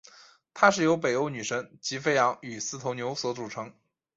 [0.55, 3.71] 它是由北欧女神吉菲昂与四头牛所组成。